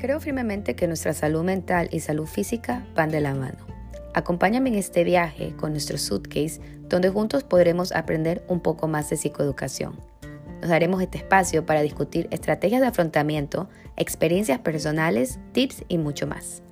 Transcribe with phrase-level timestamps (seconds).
[0.00, 3.58] Creo firmemente que nuestra salud mental y salud física van de la mano.
[4.14, 9.18] Acompáñame en este viaje con nuestro suitcase donde juntos podremos aprender un poco más de
[9.18, 10.00] psicoeducación.
[10.62, 16.62] Nos daremos este espacio para discutir estrategias de afrontamiento, experiencias personales, tips y mucho más.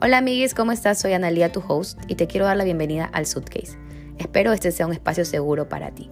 [0.00, 0.98] Hola amigues, ¿cómo estás?
[0.98, 3.78] Soy Analia, tu host, y te quiero dar la bienvenida al Suitcase.
[4.16, 6.10] Espero este sea un espacio seguro para ti.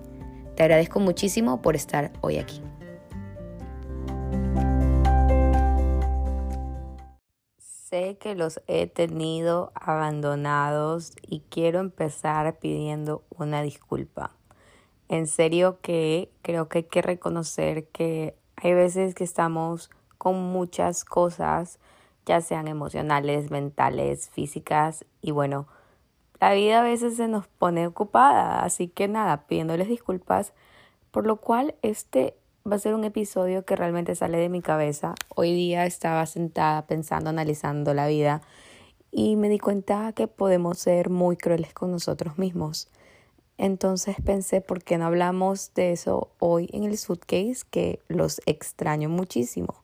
[0.54, 2.61] Te agradezco muchísimo por estar hoy aquí.
[7.88, 14.32] Sé que los he tenido abandonados y quiero empezar pidiendo una disculpa.
[15.08, 19.88] En serio que creo que hay que reconocer que hay veces que estamos
[20.18, 21.78] con muchas cosas,
[22.26, 25.66] ya sean emocionales, mentales, físicas y bueno,
[26.40, 30.52] la vida a veces se nos pone ocupada, así que nada, pidiéndoles disculpas,
[31.11, 32.36] por lo cual este
[32.69, 35.14] va a ser un episodio que realmente sale de mi cabeza.
[35.34, 38.42] Hoy día estaba sentada pensando, analizando la vida
[39.11, 42.89] y me di cuenta que podemos ser muy crueles con nosotros mismos.
[43.57, 47.65] Entonces pensé, ¿por qué no hablamos de eso hoy en el suitcase?
[47.70, 49.83] Que los extraño muchísimo.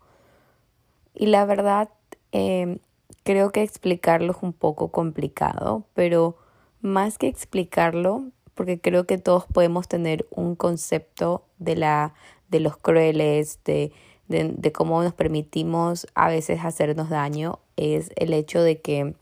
[1.14, 1.88] Y la verdad,
[2.32, 2.78] em,
[3.22, 6.36] creo que explicarlo es un poco complicado, pero
[6.82, 12.14] más que explicarlo, porque creo que todos podemos tener un concepto de la
[12.54, 13.90] de los crueles, de,
[14.28, 19.16] de, cómo nos permitimos a veces hacernos daño, es el hecho de que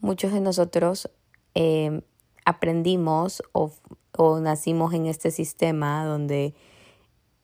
[0.00, 1.10] muchos de nosotros
[1.54, 2.00] eh,
[2.46, 3.70] aprendimos o,
[4.16, 6.54] o, nacimos en este sistema donde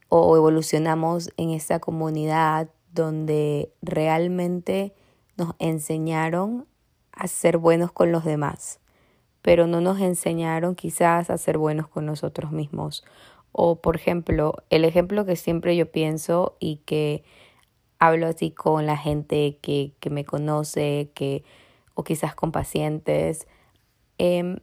[0.09, 4.95] o evolucionamos en esta comunidad donde realmente
[5.37, 6.67] nos enseñaron
[7.13, 8.81] a ser buenos con los demás,
[9.43, 13.05] pero no nos enseñaron quizás a ser buenos con nosotros mismos
[13.53, 17.25] o, por ejemplo, el ejemplo que siempre yo pienso y que
[17.99, 21.45] hablo así con la gente que, que me conoce, que,
[21.95, 23.47] o quizás con pacientes.
[24.19, 24.61] Eh,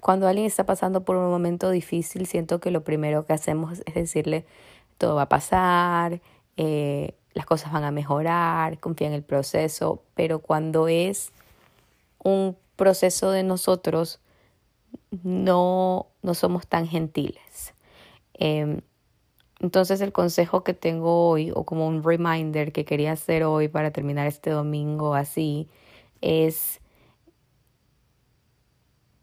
[0.00, 3.94] cuando alguien está pasando por un momento difícil, siento que lo primero que hacemos es
[3.94, 4.46] decirle,
[4.98, 6.20] todo va a pasar,
[6.56, 11.32] eh, las cosas van a mejorar, confía en el proceso, pero cuando es
[12.22, 14.20] un proceso de nosotros,
[15.22, 17.74] no, no somos tan gentiles.
[18.34, 18.80] Em,
[19.60, 23.90] entonces el consejo que tengo hoy, o como un reminder que quería hacer hoy para
[23.90, 25.68] terminar este domingo así,
[26.20, 26.80] es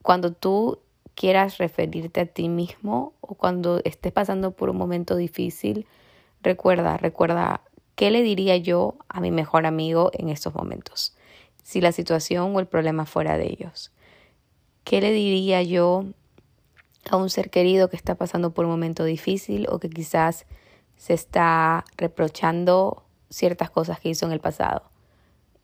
[0.01, 0.79] cuando tú
[1.15, 5.85] quieras referirte a ti mismo o cuando estés pasando por un momento difícil,
[6.41, 7.61] recuerda, recuerda,
[7.95, 11.15] ¿qué le diría yo a mi mejor amigo en estos momentos?
[11.63, 13.91] Si la situación o el problema fuera de ellos.
[14.83, 16.05] ¿Qué le diría yo
[17.09, 20.45] a un ser querido que está pasando por un momento difícil o que quizás
[20.97, 24.83] se está reprochando ciertas cosas que hizo en el pasado?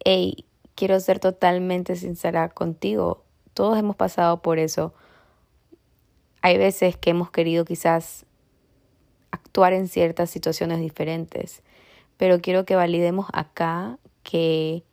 [0.03, 3.23] Hey, quiero ser totalmente sincera contigo.
[3.53, 4.93] Todos hemos pasado por eso.
[6.41, 8.25] Hay veces que hemos querido quizás
[9.31, 11.61] actuar en ciertas situaciones diferentes,
[12.15, 14.83] pero quiero que validemos acá que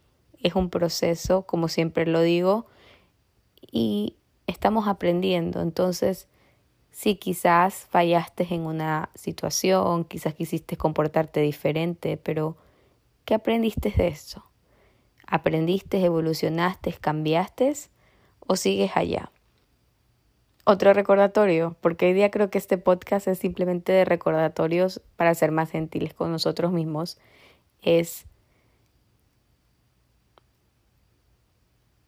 [0.43, 2.67] es un proceso, como siempre lo digo,
[3.71, 4.16] y
[4.47, 5.60] estamos aprendiendo.
[5.60, 6.28] Entonces,
[6.91, 12.56] si quizás fallaste en una situación, quizás quisiste comportarte diferente, pero
[13.25, 14.44] ¿qué aprendiste de eso?
[15.27, 17.75] ¿Aprendiste, evolucionaste, cambiaste
[18.47, 19.31] o sigues allá?
[20.65, 25.53] Otro recordatorio, porque hoy día creo que este podcast es simplemente de recordatorios para ser
[25.53, 27.19] más gentiles con nosotros mismos,
[27.83, 28.27] es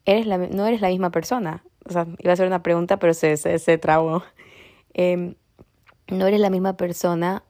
[0.08, 1.62] eres la, no eres la misma persona.
[1.84, 4.22] O sea, iba a ser una pregunta, pero se, se, se trabó.
[4.94, 5.34] Em,
[6.08, 7.42] no eres la misma persona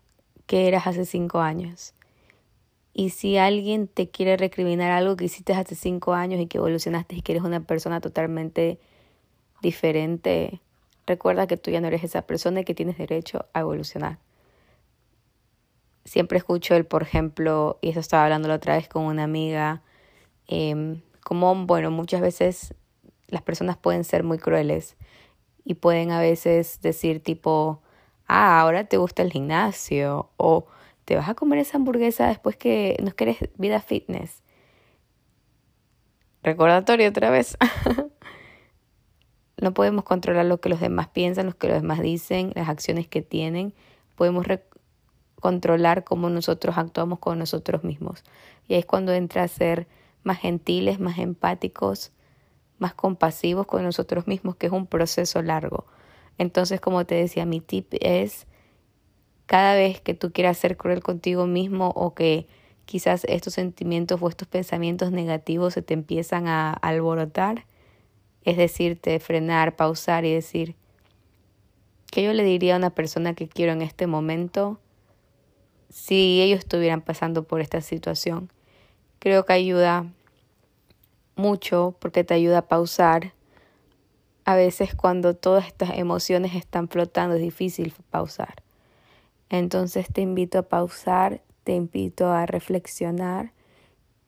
[0.47, 1.95] que eras hace cinco años.
[2.93, 7.15] Y si alguien te quiere recriminar algo que hiciste hace cinco años y que evolucionaste
[7.15, 8.81] y que eres una persona totalmente
[9.63, 10.61] diferente,
[11.07, 14.19] recuerda que tú ya no eres esa persona y que tienes derecho a evolucionar.
[16.05, 19.83] Siempre escucho el, por ejemplo, y eso estaba hablando la otra vez con una amiga,
[20.49, 22.75] eh, como, bueno, muchas veces
[23.27, 24.97] las personas pueden ser muy crueles
[25.63, 27.83] y pueden a veces decir tipo,
[28.27, 30.69] ah, ahora te gusta el gimnasio o
[31.05, 34.43] te vas a comer esa hamburguesa después que no quieres vida fitness.
[36.43, 37.59] Recordatorio otra vez.
[39.59, 43.07] no podemos controlar lo que los demás piensan, lo que los demás dicen, las acciones
[43.07, 43.75] que tienen.
[44.17, 44.47] Podemos
[45.41, 48.25] controlar cómo nosotros actuamos con nosotros mismos.
[48.67, 49.87] Y ahí es cuando entra a ser
[50.29, 52.13] más gentiles, más empáticos,
[52.79, 55.87] más compasivos con nosotros mismos, que es un proceso largo.
[56.37, 58.47] Entonces, como te decía, mi tip es
[59.47, 62.47] cada vez que tú quieras ser cruel contigo mismo o que
[62.85, 67.65] quizás estos sentimientos o estos pensamientos negativos se te empiezan a alborotar,
[68.45, 70.77] es decirte, frenar, pausar y decir,
[72.11, 74.79] ¿qué yo le diría a una persona que quiero en este momento
[75.89, 78.53] si ellos estuvieran pasando por esta situación?
[79.19, 80.13] Creo que ayuda
[81.39, 83.33] mucho porque te ayuda a pausar.
[84.45, 88.63] A veces cuando todas estas emociones están flotando es difícil pausar.
[89.49, 93.53] Entonces te invito a pausar, te invito a reflexionar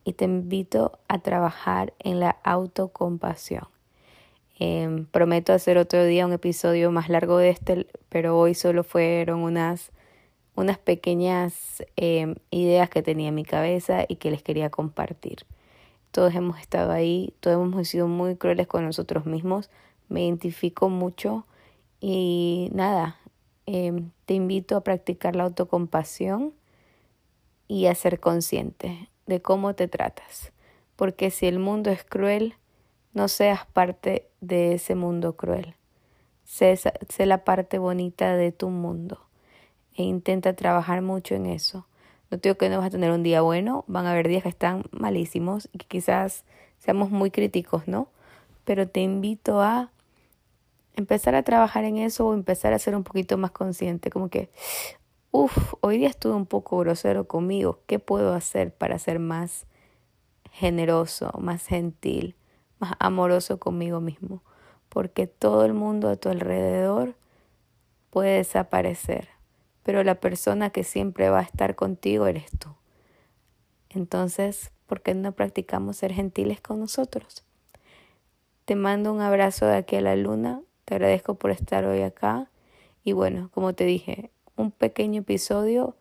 [0.05, 3.69] y te invito a trabajar en la autocompasión.
[4.59, 9.41] Em, prometo hacer otro día un episodio más largo de este, pero hoy solo fueron
[9.41, 9.91] unas,
[10.55, 15.47] unas pequeñas em, ideas que tenía en mi cabeza y que les quería compartir.
[16.11, 19.71] Todos hemos estado ahí, todos hemos sido muy crueles con nosotros mismos.
[20.09, 21.47] Me identifico mucho
[22.01, 23.21] y nada,
[23.67, 26.55] em, te invito a practicar la autocompasión
[27.69, 30.53] y a ser consciente de cómo te tratas.
[30.97, 32.55] Porque si el mundo es cruel,
[33.13, 35.77] no seas parte de ese mundo cruel.
[36.45, 39.21] Sé, sé la parte bonita de tu mundo
[39.97, 41.87] e intenta trabajar mucho en eso.
[42.31, 44.49] No digo que no vas a tener un día bueno, van a haber días que
[44.49, 46.45] están malísimos y que quizás
[46.79, 48.09] seamos muy críticos, ¿no?
[48.65, 49.91] Pero te invito a
[50.95, 54.49] empezar a trabajar en eso o empezar a ser un poquito más consciente, como que,
[55.33, 59.67] uff, hoy día estuve un poco grosero conmigo, ¿qué puedo hacer para ser más
[60.53, 62.37] generoso, más gentil,
[62.79, 64.43] más amoroso conmigo mismo?
[64.89, 67.15] Porque todo el mundo a tu alrededor
[68.11, 69.40] puede desaparecer
[69.83, 72.69] pero la persona que siempre va a estar contigo eres tú.
[73.89, 77.45] Entonces, ¿por qué no practicamos ser gentiles con nosotros?
[78.65, 82.51] Te mando un abrazo de aquí a la luna, te agradezco por estar hoy acá
[83.03, 85.97] y bueno, como te dije, un pequeño episodio,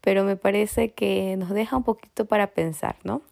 [0.00, 3.22] pero me parece que nos deja un poquito para pensar, ¿no?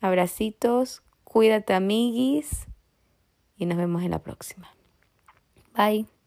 [0.00, 2.66] Abracitos, cuídate amiguis
[3.56, 4.68] y nos vemos en la próxima.
[5.76, 6.21] Bye.